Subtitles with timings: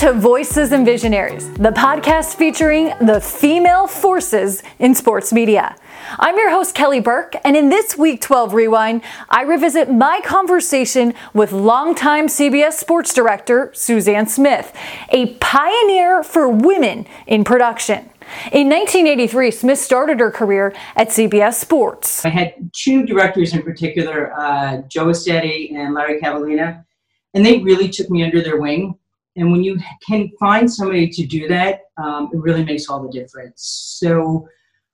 [0.00, 5.76] to Voices and Visionaries, the podcast featuring the female forces in sports media.
[6.18, 11.12] I'm your host, Kelly Burke, and in this week 12 Rewind, I revisit my conversation
[11.34, 14.74] with longtime CBS sports director Suzanne Smith,
[15.10, 18.08] a pioneer for women in production.
[18.52, 22.24] In 1983, Smith started her career at CBS Sports.
[22.24, 26.86] I had two directors in particular, uh, Joe Aceti and Larry Cavolina,
[27.34, 28.94] and they really took me under their wing.
[29.40, 33.10] And when you can find somebody to do that, um, it really makes all the
[33.10, 33.96] difference.
[33.98, 34.46] So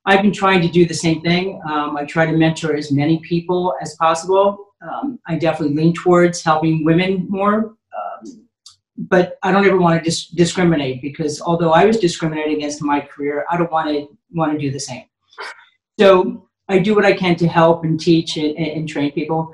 [0.05, 1.61] I've been trying to do the same thing.
[1.69, 4.67] Um, I try to mentor as many people as possible.
[4.81, 7.75] Um, I definitely lean towards helping women more.
[7.97, 8.47] Um,
[8.97, 12.87] but I don't ever want to dis- discriminate because although I was discriminated against in
[12.87, 15.03] my career, I don't want to want to do the same.
[15.99, 19.53] So I do what I can to help and teach and, and train people.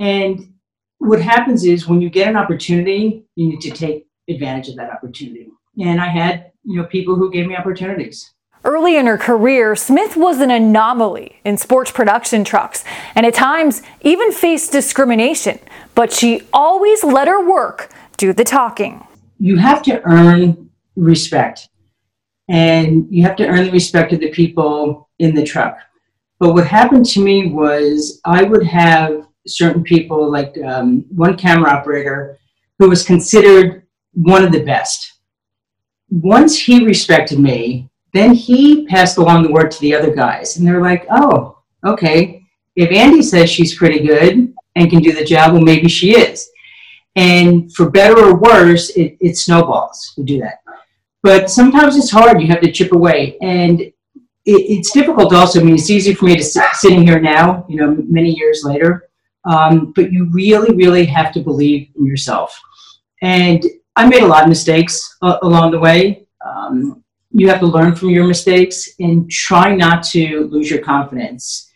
[0.00, 0.54] And
[0.98, 4.90] what happens is when you get an opportunity, you need to take advantage of that
[4.90, 5.48] opportunity.
[5.78, 8.32] And I had, you know, people who gave me opportunities.
[8.64, 12.82] Early in her career, Smith was an anomaly in sports production trucks
[13.14, 15.58] and at times even faced discrimination,
[15.94, 19.06] but she always let her work do the talking.
[19.38, 21.68] You have to earn respect,
[22.48, 25.76] and you have to earn the respect of the people in the truck.
[26.38, 31.70] But what happened to me was I would have certain people, like um, one camera
[31.70, 32.38] operator,
[32.78, 33.83] who was considered
[34.14, 35.18] one of the best.
[36.10, 40.66] Once he respected me, then he passed along the word to the other guys, and
[40.66, 42.42] they're like, "Oh, okay.
[42.76, 46.48] If Andy says she's pretty good and can do the job, well, maybe she is."
[47.16, 50.58] And for better or worse, it, it snowballs to do that.
[51.22, 52.40] But sometimes it's hard.
[52.40, 53.92] You have to chip away, and it,
[54.44, 55.60] it's difficult also.
[55.60, 58.62] I mean, it's easy for me to sit sitting here now, you know, many years
[58.64, 59.08] later.
[59.44, 62.58] Um, but you really, really have to believe in yourself.
[63.22, 63.64] And
[63.96, 66.26] I made a lot of mistakes uh, along the way.
[66.44, 71.70] Um, you have to learn from your mistakes and try not to lose your confidence.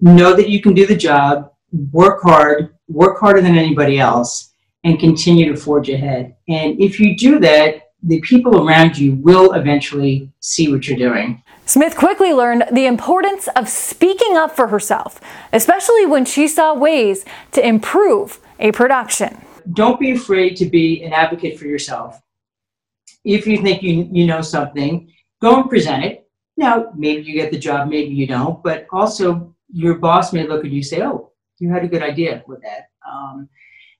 [0.00, 1.50] Know that you can do the job,
[1.92, 4.52] work hard, work harder than anybody else,
[4.84, 6.36] and continue to forge ahead.
[6.48, 11.42] And if you do that, the people around you will eventually see what you're doing.
[11.66, 15.20] Smith quickly learned the importance of speaking up for herself,
[15.52, 19.44] especially when she saw ways to improve a production.
[19.72, 22.20] Don't be afraid to be an advocate for yourself.
[23.24, 25.12] If you think you, you know something,
[25.42, 26.28] go and present it.
[26.56, 30.64] Now, maybe you get the job, maybe you don't, but also your boss may look
[30.64, 32.88] at you and say, oh, you had a good idea with that.
[33.08, 33.48] Um,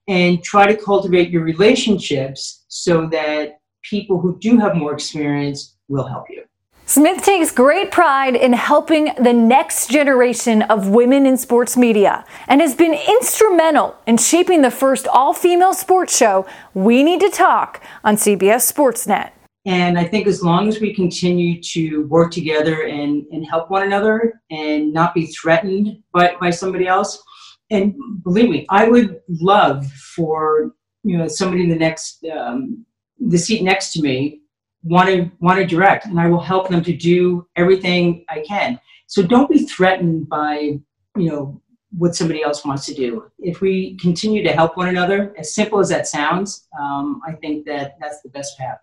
[0.07, 6.07] and try to cultivate your relationships so that people who do have more experience will
[6.07, 6.43] help you.
[6.89, 12.61] Smith takes great pride in helping the next generation of women in sports media and
[12.61, 17.79] has been instrumental in shaping the first all female sports show, We Need to Talk,
[18.03, 19.29] on CBS Sportsnet.
[19.67, 23.83] And I think as long as we continue to work together and, and help one
[23.83, 27.21] another and not be threatened by, by somebody else,
[27.69, 29.85] and believe me, I would love
[30.15, 30.71] for
[31.03, 32.83] you know somebody in the next um,
[33.19, 34.41] the seat next to me
[34.83, 38.79] want to want to direct, and I will help them to do everything I can.
[39.07, 40.79] So don't be threatened by
[41.15, 41.61] you know
[41.97, 43.31] what somebody else wants to do.
[43.39, 47.65] If we continue to help one another, as simple as that sounds, um, I think
[47.65, 48.79] that that's the best path.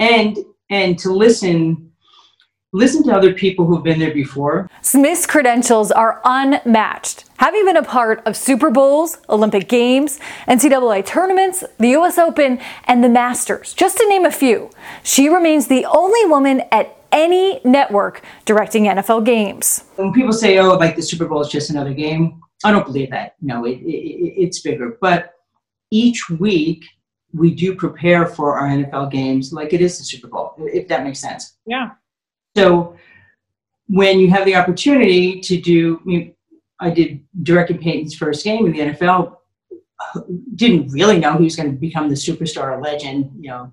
[0.00, 0.38] And
[0.70, 1.92] and to listen
[2.72, 4.70] listen to other people who've been there before.
[4.82, 7.24] Smith's credentials are unmatched.
[7.38, 10.18] Having been a part of Super Bowls, Olympic Games,
[10.48, 14.70] NCAA tournaments, the US Open, and the Masters, just to name a few,
[15.04, 19.84] she remains the only woman at any network directing NFL games.
[19.94, 23.10] When people say, oh, like the Super Bowl is just another game, I don't believe
[23.10, 23.36] that.
[23.40, 24.98] No, it, it, it's bigger.
[25.00, 25.34] But
[25.92, 26.84] each week,
[27.32, 31.04] we do prepare for our NFL games like it is the Super Bowl, if that
[31.04, 31.56] makes sense.
[31.66, 31.90] Yeah.
[32.56, 32.96] So
[33.86, 36.34] when you have the opportunity to do,
[36.80, 39.36] I did directed Peyton's first game in the NFL.
[40.54, 43.72] Didn't really know he was going to become the superstar legend, you know,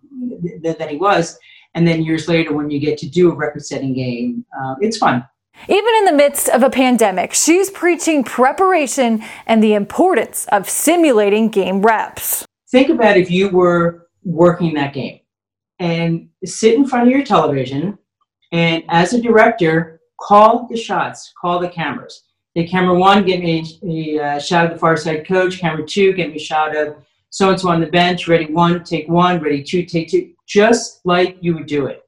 [0.64, 1.38] th- that he was.
[1.76, 5.26] And then years later, when you get to do a record-setting game, uh, it's fun.
[5.68, 11.50] Even in the midst of a pandemic, she's preaching preparation and the importance of simulating
[11.50, 12.46] game reps.
[12.72, 15.20] Think about if you were working that game
[15.80, 17.98] and sit in front of your television
[18.52, 22.24] and as a director, call the shots, call the cameras.
[22.56, 25.60] The camera one, get me a, a shot of the far side coach.
[25.60, 26.96] Camera two, get me a shot of
[27.30, 28.30] so and so on the bench.
[28.30, 29.42] Ready one, take one.
[29.42, 30.32] Ready two, take two.
[30.48, 32.04] Just like you would do it.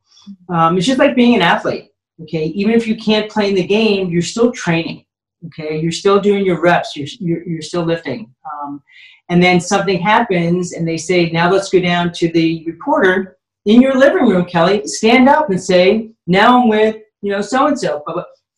[0.49, 1.91] Um, it's just like being an athlete.
[2.23, 5.05] Okay, even if you can't play in the game, you're still training.
[5.47, 6.95] Okay, you're still doing your reps.
[6.95, 8.33] You're you're, you're still lifting.
[8.51, 8.81] Um,
[9.29, 13.81] and then something happens, and they say, "Now let's go down to the reporter in
[13.81, 14.87] your living room, Kelly.
[14.87, 18.03] Stand up and say, now I'm with you know so and so."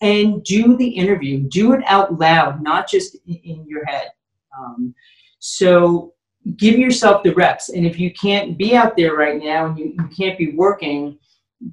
[0.01, 1.47] And do the interview.
[1.49, 4.11] Do it out loud, not just in your head.
[4.57, 4.95] Um,
[5.39, 6.13] so
[6.55, 7.69] give yourself the reps.
[7.69, 11.19] And if you can't be out there right now and you, you can't be working,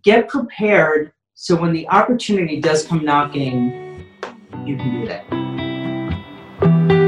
[0.03, 4.07] get prepared so when the opportunity does come knocking,
[4.65, 7.06] you can do that.